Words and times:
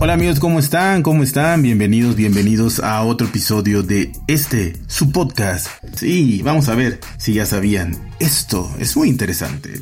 Hola 0.00 0.14
amigos, 0.14 0.40
¿cómo 0.40 0.58
están? 0.58 1.02
¿Cómo 1.02 1.22
están? 1.22 1.62
Bienvenidos, 1.62 2.16
bienvenidos 2.16 2.80
a 2.80 3.02
otro 3.04 3.28
episodio 3.28 3.82
de 3.82 4.12
este, 4.26 4.74
su 4.86 5.12
podcast. 5.12 5.68
Sí, 5.96 6.42
vamos 6.42 6.68
a 6.68 6.74
ver 6.74 6.98
si 7.16 7.32
ya 7.32 7.46
sabían. 7.46 7.96
Esto 8.18 8.70
es 8.78 8.96
muy 8.96 9.08
interesante. 9.08 9.80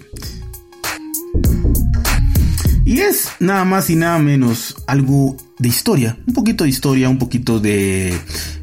Y 2.85 3.01
es 3.01 3.31
nada 3.41 3.65
más 3.65 3.89
y 3.89 3.97
nada 3.97 4.19
menos 4.19 4.77
algo 4.87 5.37
de 5.59 5.69
historia, 5.69 6.19
un 6.27 6.35
poquito 6.35 6.65
de 6.65 6.71
historia, 6.71 7.09
un 7.09 7.19
poquito 7.19 7.59
de, 7.59 8.13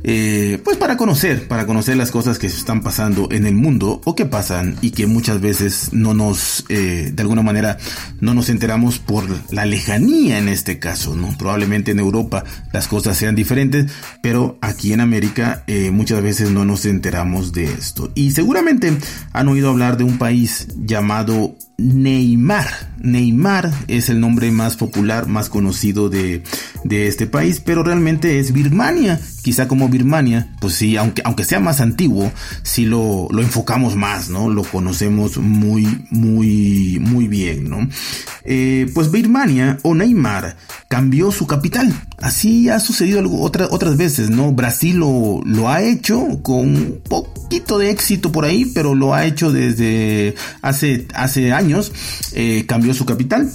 eh, 0.03 0.62
pues 0.63 0.77
para 0.77 0.98
conocer, 0.98 1.48
para 1.48 1.66
conocer 1.66 1.98
las 1.98 2.12
cosas 2.12 2.40
que 2.40 2.49
se 2.49 2.57
están 2.57 2.81
pasando 2.81 3.27
en 3.31 3.45
el 3.45 3.55
mundo 3.55 4.02
o 4.05 4.16
que 4.16 4.26
pasan 4.26 4.77
y 4.81 4.91
que 4.91 5.07
muchas 5.07 5.41
veces 5.41 5.90
no 5.91 6.13
nos, 6.13 6.66
eh, 6.70 7.12
de 7.13 7.21
alguna 7.21 7.41
manera, 7.41 7.77
no 8.21 8.34
nos 8.34 8.49
enteramos 8.49 8.99
por 8.99 9.26
la 9.52 9.66
lejanía 9.66 10.38
en 10.38 10.48
este 10.48 10.79
caso, 10.79 11.15
¿no? 11.15 11.37
Probablemente 11.37 11.91
en 11.91 11.99
Europa 11.99 12.43
las 12.71 12.87
cosas 12.87 13.18
sean 13.18 13.35
diferentes, 13.35 13.91
pero 14.21 14.57
aquí 14.62 14.93
en 14.93 15.01
América 15.01 15.63
eh, 15.68 15.91
muchas 15.91 16.21
veces 16.21 16.52
no 16.52 16.65
nos 16.65 16.85
enteramos 16.85 17.52
de 17.52 17.65
esto. 17.65 18.12
Y 18.15 18.31
seguramente 18.31 18.98
han 19.34 19.48
oído 19.48 19.70
hablar 19.70 19.98
de 19.98 20.05
un 20.05 20.18
país 20.18 20.68
llamado 20.77 21.55
Neymar. 21.77 22.68
Neymar 22.99 23.71
es 23.87 24.09
el 24.09 24.20
nombre 24.20 24.52
más 24.52 24.76
popular, 24.76 25.27
más 25.27 25.49
conocido 25.49 26.09
de, 26.09 26.43
de 26.84 27.07
este 27.07 27.27
país, 27.27 27.62
pero 27.63 27.84
realmente 27.84 28.40
es 28.40 28.52
Birmania. 28.52 29.20
Quizá 29.41 29.68
como 29.68 29.90
Birmania, 29.90 30.54
pues 30.59 30.73
sí, 30.73 30.98
aunque, 30.98 31.21
aunque 31.26 31.43
sea 31.43 31.59
más 31.59 31.79
antiguo, 31.82 32.32
sí 32.63 32.85
lo, 32.85 33.27
lo 33.32 33.41
enfocamos 33.41 33.96
más, 33.96 34.29
¿no? 34.29 34.49
Lo 34.49 34.63
conocemos 34.63 35.37
muy, 35.37 36.05
muy, 36.09 36.99
muy 36.99 37.27
bien, 37.27 37.70
¿no? 37.70 37.87
Eh, 38.43 38.90
pues 38.93 39.12
Birmania 39.12 39.77
o 39.84 39.96
Neymar 39.96 40.57
cambió 40.87 41.31
su 41.31 41.48
capital. 41.48 41.93
Así 42.18 42.70
ha 42.70 42.79
sucedido 42.79 43.20
algo, 43.20 43.41
otras 43.41 43.98
veces, 43.98 44.29
¿no? 44.29 44.51
Brasil 44.51 44.98
lo, 44.98 45.41
lo 45.46 45.70
ha 45.70 45.81
hecho 45.84 46.41
con 46.43 46.59
un 46.59 47.01
poquito 47.07 47.77
de 47.77 47.91
éxito 47.91 48.31
por 48.31 48.46
ahí, 48.46 48.65
pero 48.74 48.96
lo 48.96 49.13
ha 49.13 49.26
hecho 49.26 49.51
desde 49.51 50.35
hace, 50.62 51.07
hace 51.13 51.53
años. 51.53 51.91
Eh, 52.34 52.65
cambió 52.68 52.93
su 52.93 53.05
capital 53.05 53.49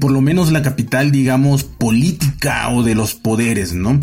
por 0.00 0.10
lo 0.10 0.20
menos 0.20 0.50
la 0.50 0.62
capital, 0.62 1.12
digamos, 1.12 1.64
política 1.64 2.70
o 2.70 2.82
de 2.82 2.94
los 2.94 3.14
poderes, 3.14 3.74
¿no? 3.74 4.00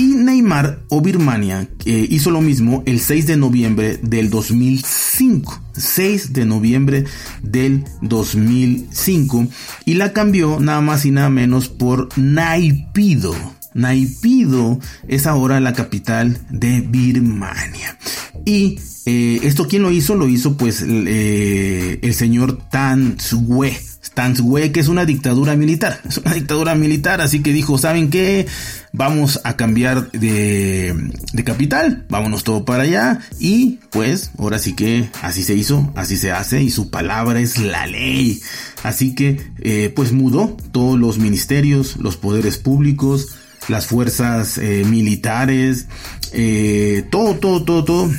Y 0.00 0.14
Neymar 0.14 0.78
o 0.88 1.02
Birmania 1.02 1.68
eh, 1.84 2.06
hizo 2.08 2.30
lo 2.30 2.40
mismo 2.40 2.82
el 2.86 3.00
6 3.00 3.26
de 3.26 3.36
noviembre 3.36 3.98
del 4.02 4.30
2005. 4.30 5.60
6 5.74 6.32
de 6.32 6.46
noviembre 6.46 7.04
del 7.42 7.84
2005. 8.00 9.46
Y 9.84 9.94
la 9.94 10.14
cambió 10.14 10.58
nada 10.58 10.80
más 10.80 11.04
y 11.04 11.10
nada 11.10 11.28
menos 11.28 11.68
por 11.68 12.08
Naipido. 12.16 13.34
Naipido 13.74 14.78
es 15.06 15.26
ahora 15.26 15.60
la 15.60 15.74
capital 15.74 16.38
de 16.48 16.80
Birmania. 16.80 17.98
Y 18.46 18.78
eh, 19.04 19.40
esto, 19.42 19.68
¿quién 19.68 19.82
lo 19.82 19.90
hizo? 19.90 20.14
Lo 20.14 20.28
hizo 20.28 20.56
pues 20.56 20.82
eh, 20.82 21.98
el 22.00 22.14
señor 22.14 22.56
Tan 22.70 23.20
Sue 23.20 23.78
Que 24.14 24.80
es 24.80 24.88
una 24.88 25.06
dictadura 25.06 25.56
militar. 25.56 26.00
Es 26.06 26.18
una 26.18 26.34
dictadura 26.34 26.74
militar, 26.74 27.22
así 27.22 27.42
que 27.42 27.52
dijo, 27.52 27.78
¿saben 27.78 28.10
qué? 28.10 28.46
Vamos 28.92 29.40
a 29.44 29.56
cambiar 29.56 30.10
de, 30.12 30.94
de 31.32 31.44
capital, 31.44 32.04
vámonos 32.10 32.44
todo 32.44 32.66
para 32.66 32.82
allá. 32.82 33.20
Y 33.38 33.78
pues, 33.90 34.30
ahora 34.38 34.58
sí 34.58 34.74
que 34.74 35.08
así 35.22 35.42
se 35.42 35.54
hizo, 35.54 35.90
así 35.96 36.18
se 36.18 36.32
hace, 36.32 36.62
y 36.62 36.70
su 36.70 36.90
palabra 36.90 37.40
es 37.40 37.56
la 37.56 37.86
ley. 37.86 38.42
Así 38.82 39.14
que, 39.14 39.40
eh, 39.60 39.90
pues 39.96 40.12
mudó 40.12 40.54
todos 40.70 40.98
los 40.98 41.18
ministerios, 41.18 41.96
los 41.96 42.18
poderes 42.18 42.58
públicos, 42.58 43.28
las 43.68 43.86
fuerzas 43.86 44.58
eh, 44.58 44.84
militares, 44.86 45.86
eh, 46.32 47.06
todo, 47.10 47.36
todo, 47.36 47.64
todo, 47.64 47.84
todo 47.84 48.10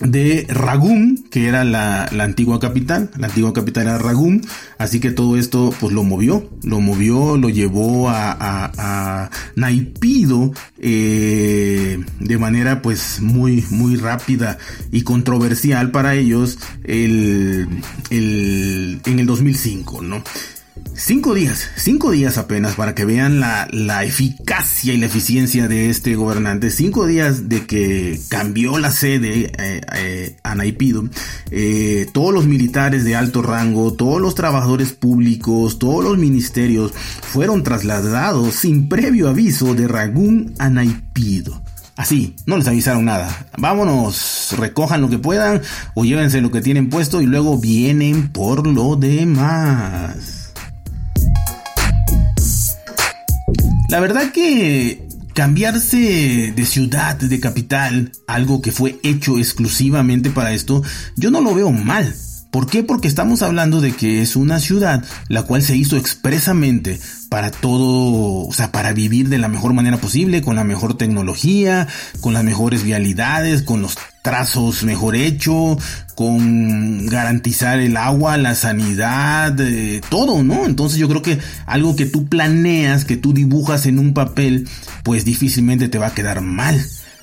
de 0.00 0.46
Ragún, 0.48 1.24
que 1.30 1.48
era 1.48 1.64
la, 1.64 2.04
antigua 2.04 2.60
capital, 2.60 3.10
la 3.16 3.26
antigua 3.26 3.52
capital 3.52 3.84
era 3.84 3.98
Ragún, 3.98 4.46
así 4.78 5.00
que 5.00 5.10
todo 5.10 5.36
esto 5.36 5.74
pues 5.80 5.92
lo 5.92 6.04
movió, 6.04 6.48
lo 6.62 6.80
movió, 6.80 7.36
lo 7.36 7.48
llevó 7.48 8.08
a, 8.08 8.36
a, 8.38 9.30
Naipido 9.56 10.52
eh, 10.78 11.98
de 12.20 12.38
manera 12.38 12.80
pues 12.82 13.20
muy, 13.20 13.64
muy 13.70 13.96
rápida 13.96 14.58
y 14.92 15.02
controversial 15.02 15.90
para 15.90 16.14
ellos 16.14 16.58
el, 16.84 17.68
el, 18.10 19.00
en 19.04 19.18
el 19.18 19.26
2005, 19.26 20.02
¿no? 20.02 20.22
Cinco 21.00 21.32
días, 21.32 21.70
cinco 21.76 22.10
días 22.10 22.38
apenas 22.38 22.74
para 22.74 22.92
que 22.96 23.04
vean 23.04 23.38
la, 23.38 23.68
la, 23.70 24.02
eficacia 24.02 24.92
y 24.92 24.96
la 24.96 25.06
eficiencia 25.06 25.68
de 25.68 25.90
este 25.90 26.16
gobernante. 26.16 26.70
Cinco 26.70 27.06
días 27.06 27.48
de 27.48 27.66
que 27.66 28.18
cambió 28.28 28.78
la 28.78 28.90
sede 28.90 29.52
eh, 29.56 29.80
eh, 29.94 30.36
a 30.42 30.56
Naipido. 30.56 31.08
Eh, 31.52 32.08
todos 32.12 32.34
los 32.34 32.46
militares 32.46 33.04
de 33.04 33.14
alto 33.14 33.42
rango, 33.42 33.92
todos 33.92 34.20
los 34.20 34.34
trabajadores 34.34 34.92
públicos, 34.92 35.78
todos 35.78 36.02
los 36.02 36.18
ministerios 36.18 36.92
fueron 36.92 37.62
trasladados 37.62 38.56
sin 38.56 38.88
previo 38.88 39.28
aviso 39.28 39.76
de 39.76 39.86
Ragún 39.86 40.54
a 40.58 40.68
Naipido. 40.68 41.62
Así, 41.94 42.34
no 42.44 42.56
les 42.56 42.66
avisaron 42.66 43.04
nada. 43.04 43.46
Vámonos, 43.56 44.52
recojan 44.58 45.00
lo 45.00 45.08
que 45.08 45.18
puedan 45.18 45.62
o 45.94 46.04
llévense 46.04 46.40
lo 46.40 46.50
que 46.50 46.60
tienen 46.60 46.90
puesto 46.90 47.22
y 47.22 47.26
luego 47.26 47.56
vienen 47.56 48.32
por 48.32 48.66
lo 48.66 48.96
demás. 48.96 50.37
La 53.88 54.00
verdad 54.00 54.32
que 54.32 55.08
cambiarse 55.32 56.52
de 56.54 56.66
ciudad, 56.66 57.16
de 57.16 57.40
capital, 57.40 58.12
algo 58.26 58.60
que 58.60 58.70
fue 58.70 58.98
hecho 59.02 59.38
exclusivamente 59.38 60.28
para 60.28 60.52
esto, 60.52 60.82
yo 61.16 61.30
no 61.30 61.40
lo 61.40 61.54
veo 61.54 61.70
mal. 61.70 62.14
¿Por 62.50 62.66
qué? 62.66 62.82
Porque 62.82 63.08
estamos 63.08 63.40
hablando 63.40 63.80
de 63.80 63.92
que 63.92 64.20
es 64.20 64.36
una 64.36 64.58
ciudad 64.60 65.04
la 65.28 65.44
cual 65.44 65.62
se 65.62 65.76
hizo 65.76 65.96
expresamente 65.96 67.00
para 67.30 67.50
todo, 67.50 68.46
o 68.46 68.52
sea, 68.52 68.72
para 68.72 68.92
vivir 68.92 69.30
de 69.30 69.38
la 69.38 69.48
mejor 69.48 69.72
manera 69.72 69.96
posible, 69.96 70.42
con 70.42 70.56
la 70.56 70.64
mejor 70.64 70.96
tecnología, 70.98 71.88
con 72.20 72.34
las 72.34 72.44
mejores 72.44 72.82
vialidades, 72.82 73.62
con 73.62 73.80
los 73.80 73.96
trazos 74.28 74.84
mejor 74.84 75.16
hecho, 75.16 75.78
con 76.14 77.06
garantizar 77.06 77.78
el 77.78 77.96
agua, 77.96 78.36
la 78.36 78.54
sanidad, 78.54 79.58
eh, 79.58 80.02
todo, 80.10 80.42
¿no? 80.42 80.66
Entonces 80.66 80.98
yo 80.98 81.08
creo 81.08 81.22
que 81.22 81.38
algo 81.64 81.96
que 81.96 82.04
tú 82.04 82.26
planeas, 82.26 83.06
que 83.06 83.16
tú 83.16 83.32
dibujas 83.32 83.86
en 83.86 83.98
un 83.98 84.12
papel, 84.12 84.68
pues 85.02 85.24
difícilmente 85.24 85.88
te 85.88 85.96
va 85.96 86.08
a 86.08 86.14
quedar 86.14 86.42
mal. 86.42 86.78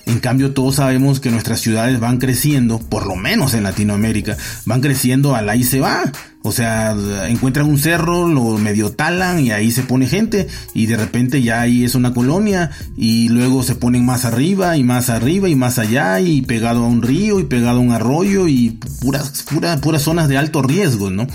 En 0.06 0.20
cambio, 0.20 0.52
todos 0.52 0.76
sabemos 0.76 1.18
que 1.18 1.30
nuestras 1.30 1.60
ciudades 1.60 1.98
van 1.98 2.18
creciendo, 2.18 2.78
por 2.78 3.06
lo 3.06 3.16
menos 3.16 3.54
en 3.54 3.64
Latinoamérica, 3.64 4.36
van 4.64 4.80
creciendo 4.80 5.34
a 5.34 5.42
la 5.42 5.56
y 5.56 5.64
se 5.64 5.80
va. 5.80 6.04
O 6.42 6.52
sea, 6.52 6.96
encuentran 7.28 7.66
un 7.66 7.76
cerro, 7.76 8.28
lo 8.28 8.56
medio 8.56 8.92
talan 8.92 9.40
y 9.40 9.50
ahí 9.50 9.72
se 9.72 9.82
pone 9.82 10.06
gente 10.06 10.46
y 10.74 10.86
de 10.86 10.96
repente 10.96 11.42
ya 11.42 11.60
ahí 11.60 11.84
es 11.84 11.96
una 11.96 12.14
colonia 12.14 12.70
y 12.96 13.28
luego 13.30 13.64
se 13.64 13.74
ponen 13.74 14.06
más 14.06 14.24
arriba 14.24 14.76
y 14.76 14.84
más 14.84 15.10
arriba 15.10 15.48
y 15.48 15.56
más 15.56 15.80
allá 15.80 16.20
y 16.20 16.42
pegado 16.42 16.84
a 16.84 16.86
un 16.86 17.02
río 17.02 17.40
y 17.40 17.44
pegado 17.44 17.78
a 17.78 17.82
un 17.82 17.90
arroyo 17.90 18.46
y 18.46 18.78
puras, 19.00 19.44
puras, 19.50 19.80
puras 19.80 20.02
zonas 20.02 20.28
de 20.28 20.38
alto 20.38 20.62
riesgo, 20.62 21.10
¿no? 21.10 21.26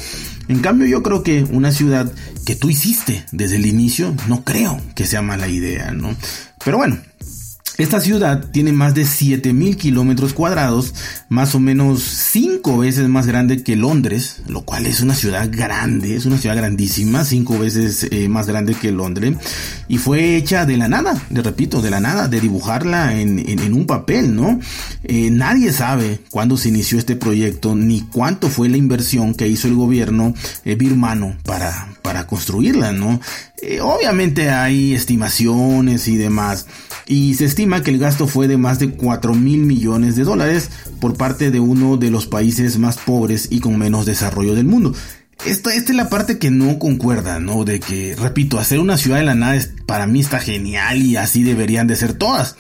En 0.48 0.60
cambio 0.60 0.88
yo 0.88 1.04
creo 1.04 1.24
que 1.24 1.44
una 1.44 1.74
ciudad 1.74 2.10
que 2.46 2.56
tú 2.56 2.70
hiciste 2.70 3.26
desde 3.34 3.58
el 3.58 3.66
inicio, 3.66 4.16
no 4.30 4.46
creo 4.46 4.80
que 4.96 5.06
sea 5.06 5.22
mala 5.22 5.50
idea, 5.50 5.92
¿no? 5.92 6.16
Pero 6.64 6.78
bueno, 6.78 7.00
esta 7.78 8.02
ciudad 8.02 8.52
tiene 8.52 8.74
más 8.74 8.94
de 8.96 9.06
7000 9.06 9.78
kilómetros 9.78 10.34
cuadrados, 10.34 10.94
más 11.30 11.56
o 11.56 11.60
menos 11.60 12.04
5 12.04 12.80
veces 12.80 13.08
más 13.08 13.28
grande 13.28 13.64
que 13.64 13.78
Londres, 13.78 14.42
lo 14.48 14.64
cual 14.64 14.86
es 14.86 15.00
una 15.00 15.16
ciudad 15.16 15.50
grande, 15.50 16.16
es 16.16 16.26
una 16.26 16.38
ciudad 16.38 16.58
grandísima, 16.58 17.24
5 17.24 17.60
veces 17.60 18.08
eh, 18.12 18.28
más 18.28 18.48
grande 18.48 18.76
que 18.76 18.92
Londres, 18.92 19.38
y 19.88 19.98
fue 19.98 20.36
hecha 20.36 20.66
de 20.66 20.78
la 20.78 20.90
nada, 20.90 21.20
le 21.30 21.42
repito, 21.42 21.82
de 21.82 21.90
la 21.90 22.02
nada, 22.02 22.28
de 22.28 22.42
dibujarla 22.42 23.20
en, 23.20 23.42
un 23.74 23.86
papel, 23.86 24.36
¿no? 24.36 24.60
Eh, 25.04 25.30
nadie 25.32 25.72
sabe 25.72 26.20
cuándo 26.30 26.58
se 26.58 26.70
inició 26.70 26.98
este 26.98 27.16
proyecto, 27.16 27.74
ni 27.74 28.02
cuánto 28.02 28.50
fue 28.50 28.68
la 28.68 28.78
inversión 28.78 29.34
que 29.34 29.48
hizo 29.48 29.70
el 29.70 29.76
gobierno 29.76 30.34
eh, 30.66 30.76
birmano 30.76 31.38
para, 31.44 31.88
para 32.02 32.28
construirla, 32.28 32.92
¿no? 32.92 33.20
obviamente 33.84 34.50
hay 34.50 34.96
estimaciones 34.96 36.08
y 36.08 36.18
demás, 36.18 36.66
y 37.06 37.36
se 37.36 37.46
estima 37.46 37.61
que 37.84 37.92
el 37.92 38.00
gasto 38.00 38.28
fue 38.28 38.48
de 38.48 38.58
más 38.58 38.80
de 38.80 38.90
4 38.90 39.36
mil 39.36 39.62
millones 39.62 40.16
de 40.16 40.24
dólares 40.24 40.70
por 41.00 41.16
parte 41.16 41.52
de 41.52 41.60
uno 41.60 41.98
de 41.98 42.10
los 42.10 42.26
países 42.26 42.78
más 42.80 42.98
pobres 42.98 43.48
y 43.52 43.60
con 43.60 43.78
menos 43.78 44.06
desarrollo 44.06 44.56
del 44.56 44.66
mundo. 44.66 44.94
Esta, 45.46 45.74
esta 45.74 45.92
es 45.92 45.96
la 45.96 46.10
parte 46.10 46.38
que 46.38 46.52
no 46.52 46.80
concuerda, 46.80 47.40
¿no? 47.40 47.64
De 47.64 47.80
que, 47.80 48.16
repito, 48.16 48.60
hacer 48.60 48.80
una 48.80 48.98
ciudad 48.98 49.18
de 49.18 49.26
la 49.26 49.36
nada 49.36 49.60
para 49.86 50.08
mí 50.08 50.20
está 50.20 50.40
genial 50.40 51.02
y 51.02 51.18
así 51.18 51.44
deberían 51.44 51.88
de 51.88 51.96
ser 51.96 52.14
todas. 52.14 52.56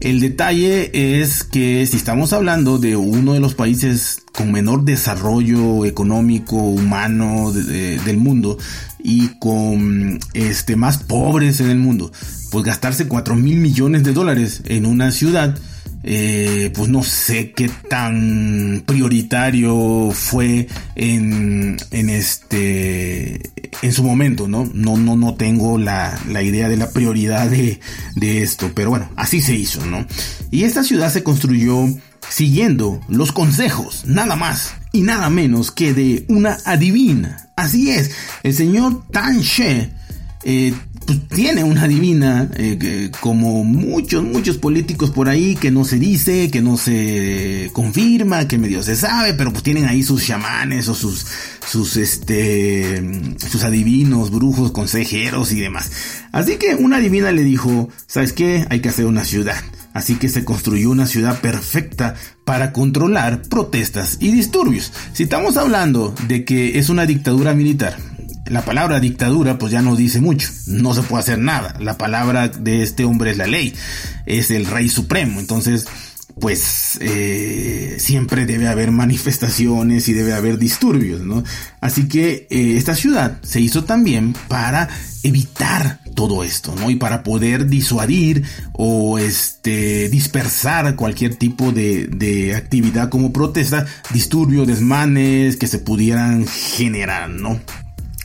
El 0.00 0.20
detalle 0.20 1.22
es 1.22 1.44
que 1.44 1.86
si 1.86 1.96
estamos 1.96 2.32
hablando 2.32 2.78
de 2.78 2.96
uno 2.96 3.32
de 3.32 3.40
los 3.40 3.54
países 3.54 4.22
con 4.32 4.52
menor 4.52 4.84
desarrollo 4.84 5.84
económico, 5.86 6.56
humano 6.56 7.50
del 7.52 8.16
mundo 8.18 8.58
y 9.06 9.28
con 9.38 10.18
este 10.32 10.76
más 10.76 10.96
pobres 10.96 11.60
en 11.60 11.68
el 11.68 11.78
mundo, 11.78 12.10
pues 12.50 12.64
gastarse 12.64 13.06
4 13.06 13.36
mil 13.36 13.58
millones 13.58 14.02
de 14.02 14.14
dólares 14.14 14.62
en 14.64 14.86
una 14.86 15.12
ciudad, 15.12 15.58
eh, 16.02 16.72
pues 16.74 16.88
no 16.88 17.02
sé 17.02 17.52
qué 17.52 17.70
tan 17.90 18.82
prioritario 18.86 20.10
fue 20.10 20.68
en, 20.96 21.76
en 21.90 22.08
este 22.08 23.50
en 23.82 23.92
su 23.92 24.02
momento, 24.02 24.48
¿no? 24.48 24.70
No, 24.72 24.96
no, 24.96 25.16
no 25.16 25.34
tengo 25.34 25.76
la, 25.76 26.18
la 26.30 26.42
idea 26.42 26.70
de 26.70 26.78
la 26.78 26.90
prioridad 26.90 27.50
de, 27.50 27.80
de 28.16 28.42
esto, 28.42 28.72
pero 28.74 28.88
bueno, 28.88 29.10
así 29.16 29.42
se 29.42 29.54
hizo, 29.54 29.84
¿no? 29.84 30.06
Y 30.50 30.64
esta 30.64 30.82
ciudad 30.82 31.12
se 31.12 31.22
construyó 31.22 31.88
siguiendo 32.26 33.00
los 33.08 33.32
consejos, 33.32 34.04
nada 34.06 34.34
más 34.34 34.74
y 34.94 35.02
nada 35.02 35.28
menos 35.28 35.72
que 35.72 35.92
de 35.92 36.24
una 36.28 36.56
adivina. 36.64 37.50
Así 37.56 37.90
es, 37.90 38.12
el 38.42 38.54
señor 38.54 39.06
Tan 39.10 39.40
She 39.40 39.90
eh, 40.44 40.72
pues, 41.04 41.28
tiene 41.28 41.64
una 41.64 41.88
divina, 41.88 42.48
eh, 42.56 43.10
como 43.20 43.64
muchos, 43.64 44.22
muchos 44.22 44.56
políticos 44.56 45.10
por 45.10 45.28
ahí, 45.28 45.56
que 45.56 45.72
no 45.72 45.84
se 45.84 45.98
dice, 45.98 46.48
que 46.48 46.62
no 46.62 46.76
se 46.76 47.70
confirma, 47.72 48.46
que 48.46 48.56
medio 48.56 48.84
se 48.84 48.94
sabe, 48.94 49.34
pero 49.34 49.50
pues 49.52 49.64
tienen 49.64 49.86
ahí 49.86 50.04
sus 50.04 50.24
chamanes 50.24 50.88
o 50.88 50.94
sus, 50.94 51.26
sus, 51.68 51.96
este, 51.96 53.02
sus 53.50 53.64
adivinos, 53.64 54.30
brujos, 54.30 54.70
consejeros 54.70 55.50
y 55.52 55.60
demás. 55.60 55.90
Así 56.30 56.56
que 56.56 56.76
una 56.76 57.00
divina 57.00 57.32
le 57.32 57.42
dijo, 57.42 57.88
¿sabes 58.06 58.32
qué? 58.32 58.64
Hay 58.70 58.78
que 58.78 58.90
hacer 58.90 59.06
una 59.06 59.24
ciudad. 59.24 59.56
Así 59.94 60.16
que 60.16 60.28
se 60.28 60.44
construyó 60.44 60.90
una 60.90 61.06
ciudad 61.06 61.40
perfecta 61.40 62.14
para 62.44 62.72
controlar 62.72 63.42
protestas 63.42 64.18
y 64.20 64.32
disturbios. 64.32 64.92
Si 65.14 65.22
estamos 65.22 65.56
hablando 65.56 66.14
de 66.26 66.44
que 66.44 66.78
es 66.78 66.88
una 66.90 67.06
dictadura 67.06 67.54
militar, 67.54 67.96
la 68.46 68.62
palabra 68.62 69.00
dictadura 69.00 69.56
pues 69.56 69.72
ya 69.72 69.80
no 69.80 69.96
dice 69.96 70.20
mucho, 70.20 70.48
no 70.66 70.92
se 70.94 71.02
puede 71.02 71.22
hacer 71.22 71.38
nada. 71.38 71.76
La 71.80 71.96
palabra 71.96 72.48
de 72.48 72.82
este 72.82 73.04
hombre 73.04 73.30
es 73.30 73.38
la 73.38 73.46
ley, 73.46 73.72
es 74.26 74.50
el 74.50 74.66
rey 74.66 74.88
supremo. 74.88 75.40
Entonces, 75.40 75.86
pues 76.40 76.98
eh, 77.00 77.96
siempre 77.98 78.46
debe 78.46 78.68
haber 78.68 78.90
manifestaciones 78.90 80.08
y 80.08 80.12
debe 80.12 80.32
haber 80.32 80.58
disturbios, 80.58 81.20
¿no? 81.20 81.44
Así 81.80 82.08
que 82.08 82.46
eh, 82.50 82.76
esta 82.76 82.94
ciudad 82.94 83.38
se 83.42 83.60
hizo 83.60 83.84
también 83.84 84.34
para 84.48 84.88
evitar 85.22 86.00
todo 86.14 86.44
esto, 86.44 86.74
¿no? 86.78 86.90
Y 86.90 86.96
para 86.96 87.22
poder 87.22 87.66
disuadir 87.66 88.44
o 88.72 89.18
este 89.18 90.08
dispersar 90.08 90.96
cualquier 90.96 91.36
tipo 91.36 91.72
de, 91.72 92.08
de 92.08 92.54
actividad 92.54 93.08
como 93.08 93.32
protesta, 93.32 93.86
disturbios, 94.12 94.66
desmanes 94.66 95.56
que 95.56 95.66
se 95.66 95.78
pudieran 95.78 96.46
generar, 96.46 97.30
¿no? 97.30 97.60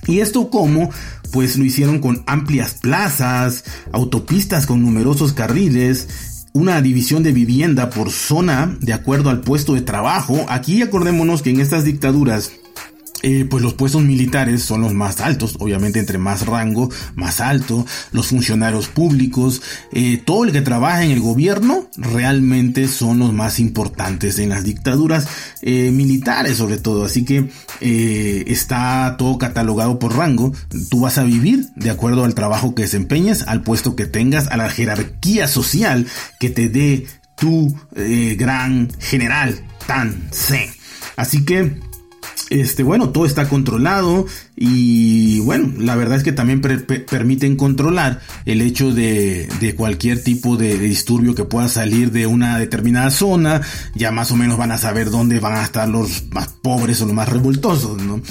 ¿Y 0.08 0.22
esto 0.22 0.50
cómo? 0.50 0.90
Pues 1.32 1.58
lo 1.58 1.64
hicieron 1.64 2.00
con 2.00 2.24
amplias 2.26 2.74
plazas, 2.74 3.64
autopistas 3.92 4.66
con 4.66 4.82
numerosos 4.82 5.34
carriles, 5.34 6.08
una 6.54 6.82
división 6.82 7.24
de 7.24 7.32
vivienda 7.32 7.90
por 7.90 8.12
zona 8.12 8.78
de 8.82 8.94
acuerdo 8.94 9.30
al 9.30 9.42
puesto 9.42 9.74
de 9.74 9.82
trabajo. 9.82 10.46
Aquí 10.50 10.82
acordémonos 10.82 11.42
que 11.42 11.52
en 11.52 11.60
estas 11.60 11.84
dictaduras 11.84 12.52
eh, 13.22 13.46
pues 13.50 13.62
los 13.62 13.74
puestos 13.74 14.02
militares 14.02 14.64
son 14.64 14.82
los 14.82 14.94
más 14.94 15.20
altos, 15.20 15.58
obviamente 15.60 16.00
entre 16.00 16.18
más 16.18 16.46
rango, 16.46 16.90
más 17.16 17.42
alto, 17.42 17.86
los 18.14 18.28
funcionarios 18.28 18.88
públicos, 18.88 19.62
eh, 19.92 20.22
todo 20.24 20.46
el 20.46 20.54
que 20.54 20.62
trabaja 20.62 21.04
en 21.04 21.12
el 21.12 21.20
gobierno 21.20 21.90
realmente 21.98 22.88
son 22.88 23.20
los 23.20 23.34
más 23.34 23.60
importantes 23.60 24.40
en 24.40 24.50
las 24.50 24.64
dictaduras 24.64 25.28
eh, 25.62 25.92
militares 25.92 26.56
sobre 26.58 26.78
todo, 26.78 27.04
así 27.04 27.26
que 27.26 27.50
está 27.82 29.16
todo 29.18 29.38
catalogado 29.38 30.00
por 30.00 30.16
rango, 30.16 30.54
tú 30.90 31.02
vas 31.02 31.18
a 31.18 31.24
vivir 31.24 31.68
de 31.76 31.90
acuerdo 31.90 32.24
al 32.24 32.36
trabajo 32.36 32.74
que 32.74 32.84
desempeñes, 32.84 33.44
al 33.48 33.64
puesto 33.64 33.96
que 33.96 34.06
tengas, 34.06 34.48
a 34.48 34.58
la 34.58 34.70
jerarquía 34.70 35.48
social 35.48 36.08
que 36.40 36.50
te 36.50 36.70
dé 36.70 37.06
tu 37.36 37.74
gran 37.96 38.92
general 39.00 39.66
Tan 39.88 40.28
C. 40.32 40.70
Así 41.16 41.46
que 41.46 41.89
este, 42.50 42.84
bueno, 42.84 43.10
todo 43.10 43.26
está 43.26 43.48
controlado 43.48 44.26
y 44.56 45.40
bueno, 45.42 45.74
la 45.78 45.96
verdad 45.96 46.18
es 46.18 46.24
que 46.24 46.32
también 46.32 46.62
permiten 46.62 47.56
controlar 47.56 48.22
el 48.46 48.62
hecho 48.62 48.92
de, 48.92 49.48
cualquier 49.78 50.24
tipo 50.24 50.58
de, 50.58 50.78
disturbio 50.78 51.36
que 51.36 51.44
pueda 51.44 51.68
salir 51.68 52.12
de 52.12 52.28
una 52.28 52.58
determinada 52.58 53.12
zona, 53.12 53.62
ya 53.96 54.12
más 54.12 54.32
o 54.32 54.36
menos 54.36 54.58
van 54.58 54.72
a 54.72 54.78
saber 54.78 55.10
dónde 55.10 55.40
van 55.40 55.56
a 55.56 55.64
estar 55.64 55.88
los 55.88 56.26
más 56.32 56.48
pobres 56.48 57.02
o 57.02 57.06
los 57.06 57.14
más 57.14 57.30
revoltosos, 57.30 58.02
¿no? 58.02 58.22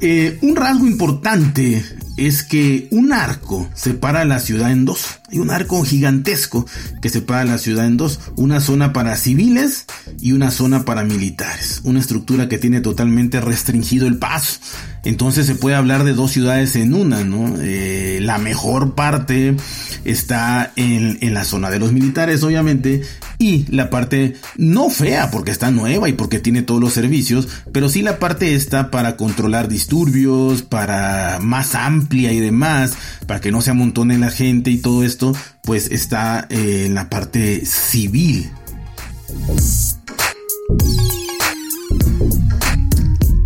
Eh, 0.00 0.38
un 0.42 0.54
rasgo 0.54 0.86
importante 0.86 1.82
es 2.18 2.42
que 2.42 2.88
un 2.90 3.12
arco 3.12 3.68
separa 3.74 4.24
la 4.24 4.40
ciudad 4.40 4.72
en 4.72 4.84
dos. 4.84 5.20
Hay 5.30 5.38
un 5.38 5.50
arco 5.50 5.82
gigantesco 5.84 6.66
que 7.00 7.08
separa 7.08 7.44
la 7.44 7.58
ciudad 7.58 7.86
en 7.86 7.96
dos. 7.96 8.18
Una 8.36 8.60
zona 8.60 8.92
para 8.92 9.16
civiles 9.16 9.86
y 10.20 10.32
una 10.32 10.50
zona 10.50 10.84
para 10.84 11.04
militares. 11.04 11.80
Una 11.84 12.00
estructura 12.00 12.48
que 12.48 12.58
tiene 12.58 12.80
totalmente 12.80 13.40
restringido 13.40 14.06
el 14.06 14.18
paso. 14.18 14.58
Entonces 15.04 15.46
se 15.46 15.54
puede 15.54 15.76
hablar 15.76 16.04
de 16.04 16.12
dos 16.12 16.32
ciudades 16.32 16.74
en 16.76 16.92
una, 16.92 17.24
¿no? 17.24 17.54
Eh, 17.60 18.18
la 18.20 18.38
mejor 18.38 18.94
parte 18.94 19.56
está 20.04 20.72
en, 20.76 21.18
en 21.20 21.34
la 21.34 21.44
zona 21.44 21.70
de 21.70 21.78
los 21.78 21.92
militares, 21.92 22.42
obviamente, 22.42 23.02
y 23.38 23.66
la 23.70 23.90
parte 23.90 24.34
no 24.56 24.90
fea 24.90 25.30
porque 25.30 25.50
está 25.50 25.70
nueva 25.70 26.08
y 26.08 26.12
porque 26.12 26.40
tiene 26.40 26.62
todos 26.62 26.80
los 26.80 26.92
servicios, 26.92 27.48
pero 27.72 27.88
sí 27.88 28.02
la 28.02 28.18
parte 28.18 28.54
está 28.54 28.90
para 28.90 29.16
controlar 29.16 29.68
disturbios, 29.68 30.62
para 30.62 31.38
más 31.40 31.74
amplia 31.74 32.32
y 32.32 32.40
demás, 32.40 32.94
para 33.26 33.40
que 33.40 33.52
no 33.52 33.60
se 33.60 33.70
amontone 33.70 34.18
la 34.18 34.30
gente 34.30 34.70
y 34.70 34.78
todo 34.78 35.04
esto, 35.04 35.34
pues 35.62 35.90
está 35.90 36.46
eh, 36.50 36.84
en 36.86 36.94
la 36.94 37.08
parte 37.08 37.64
civil. 37.64 38.50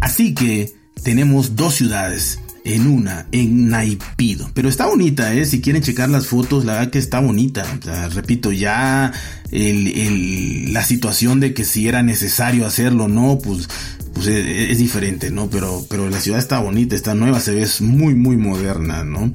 Así 0.01 0.35
que 0.35 0.73
tenemos 1.03 1.57
dos 1.57 1.75
ciudades 1.75 2.39
en 2.65 2.87
una, 2.87 3.27
en 3.33 3.69
Naipido. 3.69 4.51
Pero 4.55 4.69
está 4.69 4.87
bonita, 4.87 5.35
¿eh? 5.35 5.47
Si 5.47 5.61
quieren 5.61 5.83
checar 5.83 6.09
las 6.09 6.27
fotos, 6.27 6.65
la 6.65 6.75
verdad 6.75 6.91
que 6.91 6.99
está 6.99 7.21
bonita. 7.21 7.65
repito, 8.13 8.53
ya 8.53 9.13
el, 9.51 10.73
la 10.73 10.85
situación 10.85 11.41
de 11.41 11.55
que 11.55 11.65
si 11.65 11.89
era 11.89 12.03
necesario 12.03 12.67
hacerlo 12.67 13.05
o 13.05 13.09
no, 13.09 13.39
pues, 13.39 13.69
pues 14.15 14.27
es, 14.27 14.71
es, 14.71 14.79
diferente, 14.79 15.31
¿no? 15.31 15.51
Pero, 15.51 15.85
pero 15.89 16.09
la 16.09 16.21
ciudad 16.21 16.39
está 16.39 16.61
bonita, 16.61 16.95
está 16.95 17.15
nueva, 17.15 17.41
se 17.41 17.53
ve 17.53 17.67
muy, 17.81 18.15
muy 18.15 18.37
moderna, 18.37 19.05
¿no? 19.05 19.33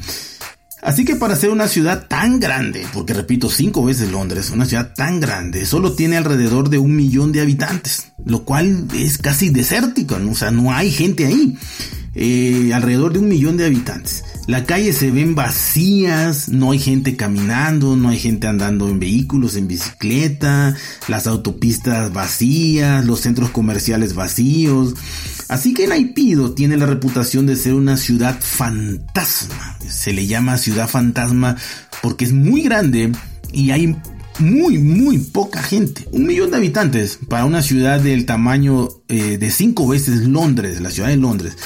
Así 0.81 1.05
que 1.05 1.15
para 1.15 1.35
ser 1.35 1.49
una 1.49 1.67
ciudad 1.67 2.07
tan 2.07 2.39
grande, 2.39 2.85
porque 2.93 3.13
repito, 3.13 3.49
cinco 3.49 3.83
veces 3.83 4.11
Londres, 4.11 4.51
una 4.51 4.65
ciudad 4.65 4.93
tan 4.95 5.19
grande, 5.19 5.65
solo 5.65 5.93
tiene 5.93 6.17
alrededor 6.17 6.69
de 6.69 6.77
un 6.77 6.95
millón 6.95 7.31
de 7.31 7.41
habitantes, 7.41 8.13
lo 8.23 8.45
cual 8.45 8.87
es 8.95 9.17
casi 9.17 9.49
desértico, 9.49 10.19
¿no? 10.19 10.31
o 10.31 10.35
sea, 10.35 10.51
no 10.51 10.71
hay 10.71 10.91
gente 10.91 11.25
ahí. 11.25 11.57
Eh, 12.19 12.71
alrededor 12.73 13.13
de 13.13 13.19
un 13.19 13.27
millón 13.27 13.57
de 13.57 13.65
habitantes. 13.65 14.23
Las 14.47 14.63
calles 14.63 14.97
se 14.97 15.11
ven 15.11 15.35
vacías, 15.35 16.49
no 16.49 16.71
hay 16.71 16.79
gente 16.79 17.15
caminando, 17.15 17.95
no 17.95 18.09
hay 18.09 18.17
gente 18.17 18.47
andando 18.47 18.89
en 18.89 18.97
vehículos, 18.97 19.55
en 19.55 19.67
bicicleta, 19.67 20.75
las 21.07 21.27
autopistas 21.27 22.11
vacías, 22.11 23.05
los 23.05 23.19
centros 23.19 23.51
comerciales 23.51 24.15
vacíos. 24.15 24.95
Así 25.47 25.75
que 25.75 25.85
Naipido 25.85 26.55
tiene 26.55 26.75
la 26.75 26.87
reputación 26.87 27.45
de 27.45 27.55
ser 27.55 27.75
una 27.75 27.97
ciudad 27.97 28.35
fantasma. 28.41 29.77
Se 29.87 30.11
le 30.11 30.25
llama 30.25 30.57
ciudad 30.57 30.87
fantasma 30.87 31.55
porque 32.01 32.25
es 32.25 32.33
muy 32.33 32.63
grande 32.63 33.11
y 33.53 33.69
hay 33.69 33.95
muy, 34.39 34.79
muy 34.79 35.19
poca 35.19 35.61
gente. 35.61 36.07
Un 36.11 36.25
millón 36.25 36.49
de 36.49 36.57
habitantes 36.57 37.19
para 37.29 37.45
una 37.45 37.61
ciudad 37.61 37.99
del 37.99 38.25
tamaño 38.25 38.89
eh, 39.07 39.37
de 39.37 39.51
cinco 39.51 39.87
veces 39.87 40.21
Londres, 40.21 40.81
la 40.81 40.89
ciudad 40.89 41.09
de 41.09 41.17
Londres. 41.17 41.57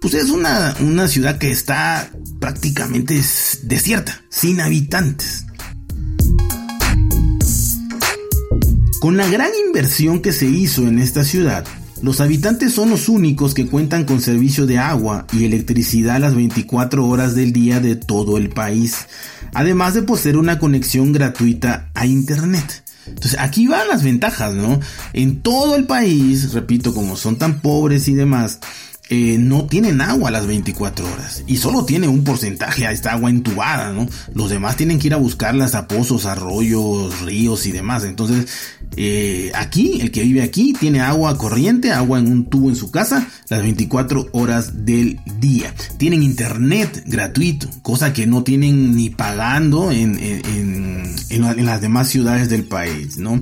Pues 0.00 0.14
es 0.14 0.30
una, 0.30 0.76
una 0.80 1.08
ciudad 1.08 1.38
que 1.38 1.50
está 1.50 2.10
prácticamente 2.38 3.20
desierta, 3.64 4.22
sin 4.28 4.60
habitantes. 4.60 5.44
Con 9.00 9.16
la 9.16 9.28
gran 9.28 9.50
inversión 9.66 10.20
que 10.22 10.32
se 10.32 10.46
hizo 10.46 10.86
en 10.86 11.00
esta 11.00 11.24
ciudad, 11.24 11.64
los 12.00 12.20
habitantes 12.20 12.72
son 12.74 12.90
los 12.90 13.08
únicos 13.08 13.54
que 13.54 13.66
cuentan 13.66 14.04
con 14.04 14.20
servicio 14.20 14.66
de 14.66 14.78
agua 14.78 15.26
y 15.32 15.44
electricidad 15.44 16.20
las 16.20 16.36
24 16.36 17.04
horas 17.04 17.34
del 17.34 17.52
día 17.52 17.80
de 17.80 17.96
todo 17.96 18.36
el 18.36 18.50
país, 18.50 19.06
además 19.52 19.94
de 19.94 20.02
poseer 20.02 20.36
una 20.36 20.60
conexión 20.60 21.12
gratuita 21.12 21.90
a 21.94 22.06
Internet. 22.06 22.84
Entonces 23.04 23.36
aquí 23.40 23.66
van 23.66 23.88
las 23.88 24.04
ventajas, 24.04 24.54
¿no? 24.54 24.78
En 25.12 25.40
todo 25.42 25.74
el 25.74 25.86
país, 25.86 26.52
repito, 26.52 26.94
como 26.94 27.16
son 27.16 27.36
tan 27.36 27.60
pobres 27.60 28.06
y 28.06 28.14
demás, 28.14 28.60
eh, 29.10 29.38
no 29.38 29.64
tienen 29.64 30.02
agua 30.02 30.30
las 30.30 30.46
24 30.46 31.06
horas 31.06 31.42
y 31.46 31.56
solo 31.56 31.86
tiene 31.86 32.08
un 32.08 32.24
porcentaje 32.24 32.86
a 32.86 32.92
esta 32.92 33.12
agua 33.12 33.30
entubada, 33.30 33.92
¿no? 33.92 34.06
Los 34.34 34.50
demás 34.50 34.76
tienen 34.76 34.98
que 34.98 35.06
ir 35.06 35.14
a 35.14 35.16
buscarlas 35.16 35.74
a 35.74 35.88
pozos, 35.88 36.26
arroyos, 36.26 37.22
ríos 37.22 37.64
y 37.66 37.72
demás. 37.72 38.04
Entonces, 38.04 38.46
eh, 38.96 39.50
aquí, 39.54 40.02
el 40.02 40.10
que 40.10 40.24
vive 40.24 40.42
aquí, 40.42 40.74
tiene 40.78 41.00
agua 41.00 41.38
corriente, 41.38 41.90
agua 41.90 42.18
en 42.18 42.30
un 42.30 42.50
tubo 42.50 42.68
en 42.68 42.76
su 42.76 42.90
casa, 42.90 43.26
las 43.48 43.62
24 43.62 44.28
horas 44.32 44.84
del 44.84 45.18
día. 45.38 45.74
Tienen 45.96 46.22
internet 46.22 47.04
gratuito, 47.06 47.68
cosa 47.80 48.12
que 48.12 48.26
no 48.26 48.42
tienen 48.42 48.94
ni 48.94 49.08
pagando 49.08 49.90
en, 49.90 50.18
en, 50.18 51.16
en 51.30 51.66
las 51.66 51.80
demás 51.80 52.08
ciudades 52.08 52.50
del 52.50 52.64
país, 52.64 53.16
¿no? 53.16 53.40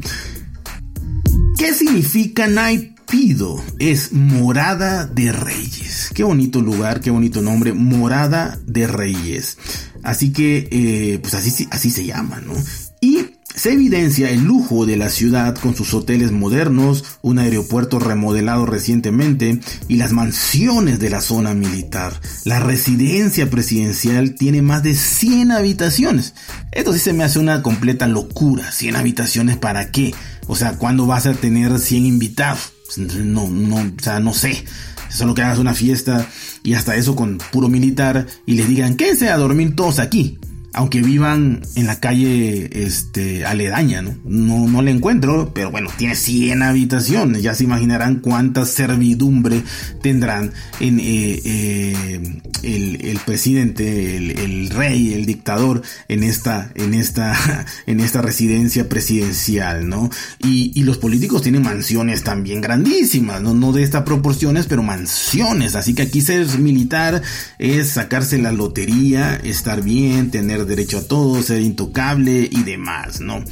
¿Qué 1.58 1.74
significa 1.74 2.46
Night 2.46 2.95
Pido 3.08 3.62
es 3.78 4.12
Morada 4.12 5.06
de 5.06 5.30
Reyes. 5.30 6.10
Qué 6.12 6.24
bonito 6.24 6.60
lugar, 6.60 7.00
qué 7.00 7.10
bonito 7.10 7.40
nombre, 7.40 7.72
Morada 7.72 8.58
de 8.66 8.86
Reyes. 8.86 9.58
Así 10.02 10.32
que, 10.32 10.68
eh, 10.70 11.18
pues 11.20 11.34
así, 11.34 11.68
así 11.70 11.90
se 11.90 12.04
llama, 12.04 12.40
¿no? 12.40 12.54
Y 13.00 13.26
se 13.54 13.72
evidencia 13.72 14.30
el 14.30 14.42
lujo 14.44 14.84
de 14.86 14.96
la 14.96 15.08
ciudad 15.08 15.56
con 15.56 15.74
sus 15.74 15.94
hoteles 15.94 16.32
modernos, 16.32 17.04
un 17.22 17.38
aeropuerto 17.38 17.98
remodelado 17.98 18.66
recientemente 18.66 19.60
y 19.88 19.96
las 19.96 20.12
mansiones 20.12 20.98
de 20.98 21.08
la 21.08 21.20
zona 21.20 21.54
militar. 21.54 22.20
La 22.44 22.60
residencia 22.60 23.48
presidencial 23.48 24.34
tiene 24.34 24.62
más 24.62 24.82
de 24.82 24.94
100 24.94 25.52
habitaciones. 25.52 26.34
Esto 26.72 26.92
sí 26.92 26.98
se 26.98 27.12
me 27.12 27.24
hace 27.24 27.38
una 27.38 27.62
completa 27.62 28.06
locura. 28.06 28.72
100 28.72 28.96
habitaciones 28.96 29.56
para 29.56 29.90
qué? 29.90 30.14
O 30.48 30.56
sea, 30.56 30.76
¿cuándo 30.76 31.06
vas 31.06 31.26
a 31.26 31.34
tener 31.34 31.78
100 31.78 32.04
invitados? 32.04 32.75
No, 32.96 33.48
no, 33.48 33.76
o 33.76 34.02
sea, 34.02 34.20
no 34.20 34.32
sé. 34.32 34.64
Solo 35.08 35.34
que 35.34 35.42
hagas 35.42 35.58
una 35.58 35.74
fiesta 35.74 36.26
y 36.62 36.74
hasta 36.74 36.96
eso 36.96 37.14
con 37.14 37.38
puro 37.38 37.68
militar 37.68 38.26
y 38.44 38.54
les 38.54 38.68
digan, 38.68 38.96
quédense 38.96 39.28
a 39.28 39.36
dormir 39.36 39.76
todos 39.76 39.98
aquí 39.98 40.38
aunque 40.76 41.00
vivan 41.00 41.62
en 41.74 41.86
la 41.86 42.00
calle 42.00 42.68
este, 42.84 43.46
aledaña, 43.46 44.02
¿no? 44.02 44.14
¿no? 44.24 44.68
No 44.68 44.82
le 44.82 44.90
encuentro, 44.90 45.50
pero 45.54 45.70
bueno, 45.70 45.88
tiene 45.96 46.14
100 46.14 46.62
habitaciones, 46.62 47.42
ya 47.42 47.54
se 47.54 47.64
imaginarán 47.64 48.16
cuánta 48.16 48.66
servidumbre 48.66 49.62
tendrán 50.02 50.52
en 50.78 51.00
eh, 51.00 51.40
eh, 51.46 52.40
el, 52.62 53.18
presidente, 53.24 54.16
el, 54.16 54.68
rey, 54.68 55.14
el 55.14 55.24
dictador 55.24 55.80
en 56.08 56.22
esta, 56.22 56.70
en 56.74 56.92
esta, 56.92 57.34
en 57.86 58.00
esta 58.00 58.20
residencia 58.20 58.86
presidencial, 58.86 59.88
¿no? 59.88 60.10
Y, 60.42 60.72
y 60.78 60.82
los 60.84 60.98
políticos 60.98 61.40
tienen 61.40 61.62
mansiones 61.62 62.22
también 62.22 62.60
grandísimas, 62.60 63.40
¿no? 63.40 63.54
No 63.54 63.72
de 63.72 63.82
estas 63.82 64.02
proporciones, 64.02 64.66
pero 64.66 64.82
mansiones, 64.82 65.74
así 65.74 65.94
que 65.94 66.02
aquí 66.02 66.20
ser 66.20 66.46
militar 66.58 67.22
es 67.58 67.88
sacarse 67.88 68.36
la 68.36 68.52
lotería, 68.52 69.36
estar 69.36 69.82
bien, 69.82 70.30
tener 70.30 70.65
derecho 70.66 70.98
a 70.98 71.02
todo, 71.02 71.42
ser 71.42 71.60
intocable 71.60 72.48
y 72.50 72.62
demás, 72.62 73.20
¿no? 73.20 73.42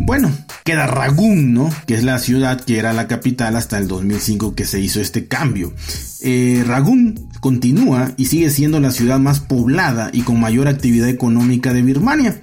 Bueno, 0.00 0.30
queda 0.64 0.86
Ragún, 0.86 1.54
¿no? 1.54 1.70
Que 1.86 1.94
es 1.94 2.04
la 2.04 2.18
ciudad 2.18 2.60
que 2.60 2.78
era 2.78 2.92
la 2.92 3.08
capital 3.08 3.56
hasta 3.56 3.78
el 3.78 3.88
2005 3.88 4.54
que 4.54 4.64
se 4.64 4.80
hizo 4.80 5.00
este 5.00 5.26
cambio. 5.26 5.72
Eh, 6.20 6.62
Ragún 6.66 7.28
continúa 7.40 8.12
y 8.16 8.26
sigue 8.26 8.50
siendo 8.50 8.80
la 8.80 8.90
ciudad 8.90 9.18
más 9.18 9.40
poblada 9.40 10.10
y 10.12 10.22
con 10.22 10.40
mayor 10.40 10.68
actividad 10.68 11.08
económica 11.08 11.72
de 11.72 11.82
Birmania. 11.82 12.42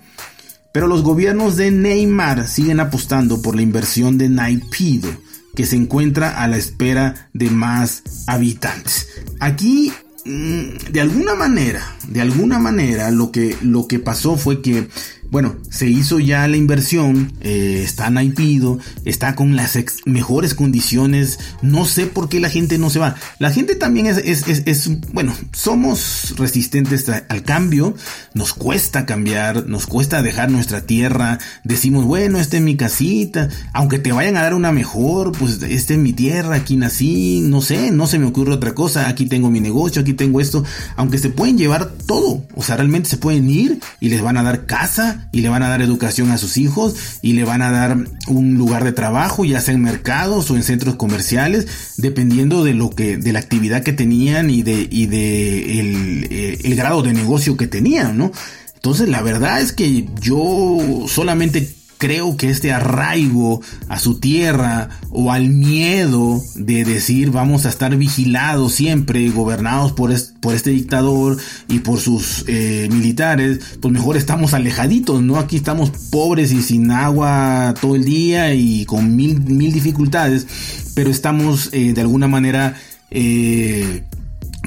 Pero 0.71 0.87
los 0.87 1.03
gobiernos 1.03 1.55
de 1.55 1.71
Neymar 1.71 2.47
siguen 2.47 2.81
apostando 2.81 3.41
por 3.41 3.55
la 3.55 3.61
inversión 3.61 4.17
de 4.17 4.27
Naipido, 4.27 5.09
que 5.55 5.65
se 5.65 5.77
encuentra 5.77 6.41
a 6.43 6.47
la 6.49 6.57
espera 6.57 7.29
de 7.33 7.49
más 7.49 8.03
habitantes. 8.27 9.07
Aquí 9.39 9.93
de 10.25 11.01
alguna 11.01 11.35
manera, 11.35 11.95
de 12.07 12.19
alguna 12.19 12.57
manera, 12.57 13.11
lo 13.11 13.31
que, 13.31 13.55
lo 13.61 13.87
que 13.87 13.99
pasó 13.99 14.37
fue 14.37 14.61
que 14.61 14.87
bueno, 15.31 15.55
se 15.69 15.87
hizo 15.87 16.19
ya 16.19 16.47
la 16.47 16.57
inversión, 16.57 17.33
eh, 17.41 17.81
está 17.83 18.09
naipido, 18.09 18.79
está 19.03 19.35
con 19.35 19.55
las 19.55 19.77
mejores 20.05 20.53
condiciones, 20.53 21.39
no 21.61 21.85
sé 21.85 22.05
por 22.05 22.29
qué 22.29 22.39
la 22.39 22.49
gente 22.49 22.77
no 22.77 22.89
se 22.89 22.99
va. 22.99 23.15
La 23.39 23.51
gente 23.51 23.75
también 23.75 24.07
es, 24.07 24.17
es, 24.17 24.63
es, 24.65 24.89
bueno, 25.11 25.33
somos 25.51 26.35
resistentes 26.37 27.09
al 27.09 27.43
cambio, 27.43 27.95
nos 28.33 28.53
cuesta 28.53 29.05
cambiar, 29.05 29.67
nos 29.67 29.87
cuesta 29.87 30.21
dejar 30.21 30.51
nuestra 30.51 30.81
tierra, 30.81 31.39
decimos, 31.63 32.05
bueno, 32.05 32.39
esta 32.39 32.57
es 32.57 32.63
mi 32.63 32.75
casita, 32.75 33.49
aunque 33.73 33.99
te 33.99 34.11
vayan 34.11 34.37
a 34.37 34.43
dar 34.43 34.53
una 34.53 34.71
mejor, 34.71 35.31
pues 35.33 35.61
esta 35.61 35.93
es 35.93 35.99
mi 35.99 36.13
tierra, 36.13 36.55
aquí 36.55 36.77
nací, 36.77 37.41
no 37.41 37.61
sé, 37.61 37.91
no 37.91 38.07
se 38.07 38.19
me 38.19 38.25
ocurre 38.25 38.53
otra 38.53 38.73
cosa, 38.73 39.07
aquí 39.07 39.25
tengo 39.25 39.49
mi 39.49 39.59
negocio, 39.59 40.01
aquí 40.01 40.13
tengo 40.13 40.41
esto, 40.41 40.63
aunque 40.95 41.17
se 41.17 41.29
pueden 41.29 41.57
llevar 41.57 41.89
todo, 42.05 42.45
o 42.55 42.63
sea, 42.63 42.77
realmente 42.77 43.09
se 43.09 43.17
pueden 43.17 43.49
ir 43.49 43.79
y 43.99 44.09
les 44.09 44.21
van 44.21 44.37
a 44.37 44.43
dar 44.43 44.65
casa, 44.65 45.14
y 45.31 45.41
le 45.41 45.49
van 45.49 45.63
a 45.63 45.69
dar 45.69 45.81
educación 45.81 46.31
a 46.31 46.37
sus 46.37 46.57
hijos 46.57 46.95
y 47.21 47.33
le 47.33 47.43
van 47.43 47.61
a 47.61 47.71
dar 47.71 47.97
un 48.27 48.57
lugar 48.57 48.83
de 48.83 48.91
trabajo, 48.91 49.45
ya 49.45 49.61
sea 49.61 49.73
en 49.73 49.81
mercados 49.81 50.49
o 50.51 50.55
en 50.55 50.63
centros 50.63 50.95
comerciales, 50.95 51.95
dependiendo 51.97 52.63
de 52.63 52.73
lo 52.73 52.89
que, 52.89 53.17
de 53.17 53.33
la 53.33 53.39
actividad 53.39 53.83
que 53.83 53.93
tenían 53.93 54.49
y 54.49 54.63
de, 54.63 54.87
y 54.89 55.07
de 55.07 55.79
el, 55.79 56.27
eh, 56.29 56.59
el 56.63 56.75
grado 56.75 57.01
de 57.01 57.13
negocio 57.13 57.57
que 57.57 57.67
tenían, 57.67 58.17
¿no? 58.17 58.31
Entonces 58.75 59.09
la 59.09 59.21
verdad 59.21 59.61
es 59.61 59.71
que 59.71 60.07
yo 60.21 61.05
solamente 61.07 61.75
creo 61.97 62.37
que 62.37 62.49
este 62.49 62.71
arraigo 62.71 63.61
a 63.87 63.99
su 63.99 64.19
tierra 64.19 64.89
o 65.09 65.31
al 65.31 65.49
miedo 65.49 66.41
de 66.55 66.83
decir 66.83 67.31
vamos 67.31 67.65
a 67.65 67.69
estar 67.69 67.95
vigilados 67.95 68.73
siempre, 68.73 69.29
gobernados 69.29 69.91
por, 69.93 70.13
por 70.39 70.55
este 70.55 70.71
dictador 70.71 71.37
y 71.67 71.79
por 71.79 71.99
sus 71.99 72.45
eh, 72.47 72.87
militares, 72.91 73.59
pues 73.81 73.93
mejor 73.93 74.17
estamos 74.17 74.53
alejaditos, 74.53 75.21
¿no? 75.21 75.37
Aquí 75.37 75.55
estamos 75.55 75.91
pobres 76.11 76.51
y 76.51 76.61
sin 76.61 76.91
agua 76.91 77.73
todo 77.79 77.95
el 77.95 78.05
día 78.05 78.53
y 78.53 78.85
con 78.85 79.15
mil, 79.15 79.39
mil 79.41 79.71
dificultades, 79.71 80.47
pero 80.95 81.09
estamos 81.09 81.69
eh, 81.71 81.93
de 81.93 82.01
alguna 82.01 82.27
manera 82.27 82.75
eh, 83.11 84.03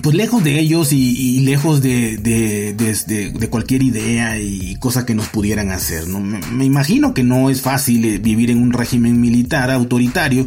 pues 0.03 0.15
lejos 0.17 0.45
de 0.45 0.59
ellos 0.59 0.93
y, 0.93 1.41
lejos 1.41 1.81
de, 1.83 2.17
de, 2.19 3.49
cualquier 3.49 3.83
idea 3.83 4.39
y 4.39 4.77
cosa 4.77 5.07
que 5.07 5.15
nos 5.15 5.29
pudieran 5.29 5.71
hacer. 5.71 6.07
¿no? 6.09 6.21
Me, 6.21 6.65
imagino 6.65 7.15
que 7.15 7.23
no 7.23 7.51
es 7.51 7.63
fácil 7.63 8.05
eh, 8.05 8.19
vivir 8.19 8.51
en 8.51 8.63
un 8.63 8.73
régimen 8.73 9.21
militar 9.21 9.71
autoritario 9.71 10.47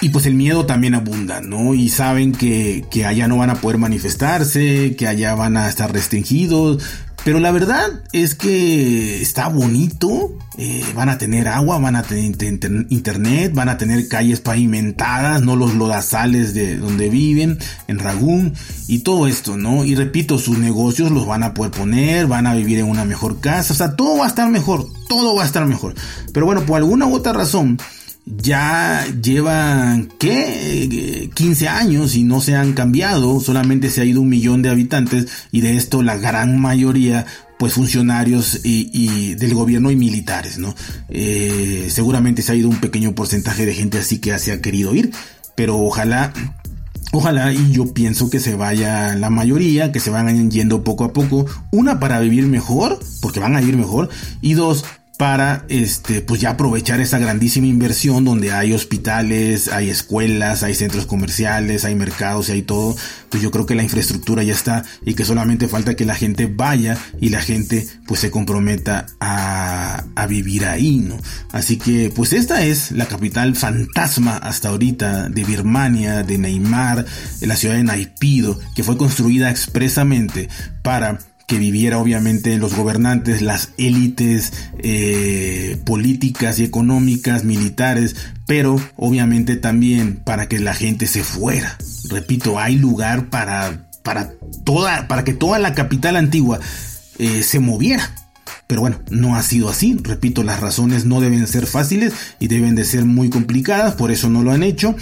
y 0.00 0.08
pues 0.08 0.26
el 0.26 0.34
miedo 0.34 0.66
también 0.66 0.94
abunda, 0.94 1.40
¿no? 1.40 1.74
Y 1.74 1.88
saben 1.88 2.32
que, 2.32 2.84
que 2.90 3.04
allá 3.04 3.28
no 3.28 3.36
van 3.36 3.50
a 3.50 3.56
poder 3.56 3.78
manifestarse, 3.78 4.96
que 4.96 5.06
allá 5.06 5.34
van 5.34 5.56
a 5.56 5.68
estar 5.68 5.92
restringidos, 5.92 6.82
pero 7.24 7.38
la 7.38 7.50
verdad 7.50 8.02
es 8.12 8.34
que 8.34 9.22
está 9.22 9.48
bonito. 9.48 10.36
Eh, 10.58 10.84
van 10.94 11.08
a 11.08 11.16
tener 11.16 11.48
agua, 11.48 11.78
van 11.78 11.96
a 11.96 12.02
tener 12.02 12.24
internet, 12.24 13.54
van 13.54 13.70
a 13.70 13.78
tener 13.78 14.06
calles 14.06 14.40
pavimentadas, 14.40 15.40
no 15.40 15.56
los 15.56 15.74
lodazales 15.74 16.52
de 16.52 16.76
donde 16.76 17.08
viven, 17.08 17.58
en 17.88 17.98
Ragún, 17.98 18.52
y 18.86 18.98
todo 18.98 19.26
esto, 19.26 19.56
¿no? 19.56 19.86
Y 19.86 19.94
repito, 19.94 20.38
sus 20.38 20.58
negocios 20.58 21.10
los 21.10 21.26
van 21.26 21.42
a 21.42 21.54
poder 21.54 21.72
poner, 21.72 22.26
van 22.26 22.46
a 22.46 22.54
vivir 22.54 22.80
en 22.80 22.86
una 22.90 23.06
mejor 23.06 23.40
casa, 23.40 23.72
o 23.72 23.76
sea, 23.76 23.96
todo 23.96 24.18
va 24.18 24.26
a 24.26 24.28
estar 24.28 24.50
mejor, 24.50 24.86
todo 25.08 25.34
va 25.34 25.42
a 25.42 25.46
estar 25.46 25.64
mejor. 25.64 25.94
Pero 26.34 26.44
bueno, 26.44 26.66
por 26.66 26.76
alguna 26.76 27.06
u 27.06 27.14
otra 27.14 27.32
razón, 27.32 27.78
ya 28.24 29.06
llevan, 29.22 30.08
¿qué? 30.18 31.30
15 31.34 31.68
años 31.68 32.14
y 32.14 32.24
no 32.24 32.40
se 32.40 32.54
han 32.54 32.72
cambiado, 32.72 33.40
solamente 33.40 33.90
se 33.90 34.00
ha 34.00 34.04
ido 34.04 34.20
un 34.20 34.28
millón 34.28 34.62
de 34.62 34.70
habitantes 34.70 35.26
y 35.50 35.60
de 35.60 35.76
esto 35.76 36.02
la 36.02 36.16
gran 36.16 36.60
mayoría 36.60 37.26
pues 37.58 37.74
funcionarios 37.74 38.60
y, 38.64 39.34
del 39.36 39.54
gobierno 39.54 39.92
y 39.92 39.96
militares, 39.96 40.58
¿no? 40.58 40.74
Eh, 41.08 41.86
seguramente 41.90 42.42
se 42.42 42.52
ha 42.52 42.56
ido 42.56 42.68
un 42.68 42.80
pequeño 42.80 43.14
porcentaje 43.14 43.64
de 43.66 43.74
gente 43.74 43.98
así 43.98 44.18
que 44.18 44.36
se 44.38 44.50
ha 44.50 44.60
querido 44.60 44.94
ir, 44.94 45.12
pero 45.54 45.78
ojalá 45.78 46.32
Ojalá 47.14 47.52
y 47.52 47.72
yo 47.72 47.92
pienso 47.92 48.30
que 48.30 48.40
se 48.40 48.56
vaya 48.56 49.14
la 49.16 49.28
mayoría, 49.28 49.92
que 49.92 50.00
se 50.00 50.08
van 50.08 50.50
yendo 50.50 50.82
poco 50.82 51.04
a 51.04 51.12
poco. 51.12 51.44
Una 51.70 52.00
para 52.00 52.18
vivir 52.20 52.46
mejor, 52.46 52.98
porque 53.20 53.38
van 53.38 53.54
a 53.54 53.60
vivir 53.60 53.76
mejor. 53.76 54.08
Y 54.40 54.54
dos, 54.54 54.86
para 55.18 55.66
este 55.68 56.20
pues 56.20 56.40
ya 56.40 56.50
aprovechar 56.50 57.00
esa 57.00 57.18
grandísima 57.18 57.66
inversión 57.66 58.24
donde 58.24 58.52
hay 58.52 58.72
hospitales, 58.72 59.68
hay 59.68 59.90
escuelas, 59.90 60.62
hay 60.62 60.74
centros 60.74 61.06
comerciales, 61.06 61.84
hay 61.84 61.94
mercados 61.94 62.48
y 62.48 62.52
hay 62.52 62.62
todo, 62.62 62.96
pues 63.28 63.42
yo 63.42 63.50
creo 63.50 63.66
que 63.66 63.74
la 63.74 63.82
infraestructura 63.82 64.42
ya 64.42 64.52
está 64.52 64.84
y 65.04 65.14
que 65.14 65.24
solamente 65.24 65.68
falta 65.68 65.94
que 65.94 66.04
la 66.04 66.14
gente 66.14 66.46
vaya 66.46 66.98
y 67.20 67.28
la 67.28 67.40
gente 67.40 67.86
pues 68.06 68.20
se 68.20 68.30
comprometa 68.30 69.06
a, 69.20 70.04
a 70.14 70.26
vivir 70.26 70.64
ahí, 70.64 70.96
¿no? 70.98 71.18
Así 71.52 71.76
que 71.76 72.10
pues 72.14 72.32
esta 72.32 72.64
es 72.64 72.90
la 72.90 73.06
capital 73.06 73.54
fantasma 73.54 74.36
hasta 74.38 74.70
ahorita 74.70 75.28
de 75.28 75.44
Birmania, 75.44 76.22
de 76.22 76.38
Neymar, 76.38 77.04
de 77.40 77.46
la 77.46 77.56
ciudad 77.56 77.76
de 77.76 77.84
Naipido, 77.84 78.58
que 78.74 78.82
fue 78.82 78.96
construida 78.96 79.50
expresamente 79.50 80.48
para 80.82 81.18
que 81.52 81.58
viviera 81.58 81.98
obviamente 81.98 82.56
los 82.56 82.74
gobernantes, 82.74 83.42
las 83.42 83.74
élites 83.76 84.54
eh, 84.78 85.76
políticas 85.84 86.58
y 86.58 86.64
económicas, 86.64 87.44
militares, 87.44 88.16
pero 88.46 88.76
obviamente 88.96 89.56
también 89.56 90.16
para 90.16 90.48
que 90.48 90.58
la 90.58 90.72
gente 90.72 91.06
se 91.06 91.22
fuera. 91.22 91.76
Repito, 92.08 92.58
hay 92.58 92.76
lugar 92.76 93.28
para, 93.28 93.86
para, 94.02 94.32
toda, 94.64 95.08
para 95.08 95.24
que 95.24 95.34
toda 95.34 95.58
la 95.58 95.74
capital 95.74 96.16
antigua 96.16 96.58
eh, 97.18 97.42
se 97.42 97.60
moviera. 97.60 98.14
Pero 98.66 98.80
bueno, 98.80 99.00
no 99.10 99.36
ha 99.36 99.42
sido 99.42 99.68
así. 99.68 99.98
Repito, 100.02 100.42
las 100.42 100.58
razones 100.58 101.04
no 101.04 101.20
deben 101.20 101.46
ser 101.46 101.66
fáciles 101.66 102.14
y 102.40 102.48
deben 102.48 102.76
de 102.76 102.86
ser 102.86 103.04
muy 103.04 103.28
complicadas, 103.28 103.92
por 103.96 104.10
eso 104.10 104.30
no 104.30 104.42
lo 104.42 104.52
han 104.52 104.62
hecho. 104.62 104.96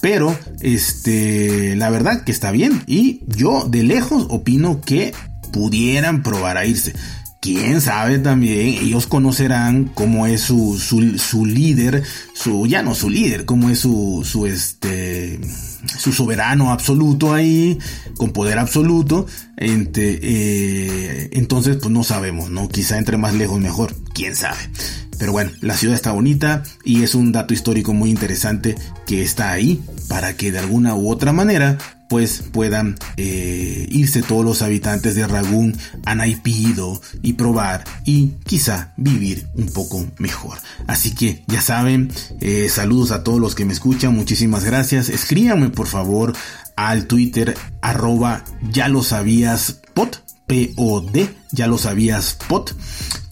Pero, 0.00 0.38
este, 0.60 1.74
la 1.74 1.90
verdad 1.90 2.22
que 2.22 2.30
está 2.30 2.52
bien. 2.52 2.84
Y 2.86 3.22
yo 3.26 3.66
de 3.68 3.82
lejos 3.82 4.28
opino 4.30 4.80
que 4.80 5.12
pudieran 5.56 6.22
probar 6.22 6.58
a 6.58 6.66
irse. 6.66 6.92
Quién 7.40 7.80
sabe 7.80 8.18
también, 8.18 8.84
ellos 8.84 9.06
conocerán 9.06 9.86
cómo 9.94 10.26
es 10.26 10.42
su, 10.42 10.78
su, 10.78 11.46
líder, 11.46 12.02
su, 12.34 12.66
ya 12.66 12.82
no 12.82 12.94
su 12.94 13.08
líder, 13.08 13.46
cómo 13.46 13.70
es 13.70 13.78
su, 13.78 14.22
su 14.24 14.46
este, 14.46 15.40
su 15.98 16.12
soberano 16.12 16.72
absoluto 16.72 17.32
ahí, 17.32 17.78
con 18.18 18.32
poder 18.32 18.58
absoluto. 18.58 19.26
Eh, 19.56 21.28
entonces, 21.32 21.76
pues 21.76 21.90
no 21.90 22.04
sabemos, 22.04 22.50
¿no? 22.50 22.68
Quizá 22.68 22.98
entre 22.98 23.16
más 23.16 23.32
lejos 23.32 23.60
mejor, 23.60 23.94
quién 24.12 24.36
sabe. 24.36 24.58
Pero 25.18 25.32
bueno, 25.32 25.50
la 25.60 25.76
ciudad 25.76 25.94
está 25.94 26.12
bonita 26.12 26.62
y 26.84 27.02
es 27.02 27.14
un 27.14 27.32
dato 27.32 27.54
histórico 27.54 27.92
muy 27.92 28.10
interesante 28.10 28.76
que 29.06 29.22
está 29.22 29.52
ahí 29.52 29.82
para 30.08 30.36
que 30.36 30.52
de 30.52 30.58
alguna 30.58 30.94
u 30.94 31.10
otra 31.10 31.32
manera 31.32 31.78
pues 32.08 32.44
puedan 32.52 32.96
eh, 33.16 33.86
irse 33.90 34.22
todos 34.22 34.44
los 34.44 34.62
habitantes 34.62 35.14
de 35.14 35.26
Ragún 35.26 35.76
a 36.04 36.14
Naipido 36.14 37.00
y 37.22 37.34
probar 37.34 37.84
y 38.04 38.34
quizá 38.44 38.92
vivir 38.96 39.48
un 39.54 39.66
poco 39.66 40.06
mejor. 40.18 40.58
Así 40.86 41.12
que 41.12 41.44
ya 41.48 41.60
saben, 41.60 42.12
eh, 42.40 42.68
saludos 42.68 43.10
a 43.10 43.24
todos 43.24 43.40
los 43.40 43.54
que 43.54 43.64
me 43.64 43.72
escuchan, 43.72 44.14
muchísimas 44.14 44.64
gracias. 44.64 45.08
Escríbanme 45.08 45.70
por 45.70 45.86
favor 45.88 46.32
al 46.76 47.06
Twitter 47.06 47.56
arroba 47.80 48.44
ya 48.70 48.88
lo 48.88 49.02
sabías 49.02 49.80
pot, 49.94 50.22
P-O-D, 50.46 51.28
ya 51.50 51.66
lo 51.66 51.78
sabías 51.78 52.36
pot. 52.48 52.74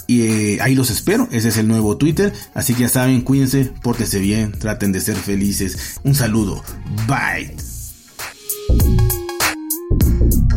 Y 0.06 0.22
eh, 0.22 0.58
ahí 0.60 0.74
los 0.74 0.90
espero, 0.90 1.28
ese 1.30 1.48
es 1.48 1.56
el 1.56 1.68
nuevo 1.68 1.96
Twitter. 1.96 2.32
Así 2.54 2.74
que 2.74 2.82
ya 2.82 2.88
saben, 2.88 3.22
cuídense, 3.22 3.64
pórtense 3.82 4.18
bien, 4.18 4.52
traten 4.52 4.92
de 4.92 5.00
ser 5.00 5.16
felices. 5.16 6.00
Un 6.04 6.14
saludo, 6.14 6.62
bye. 7.06 7.54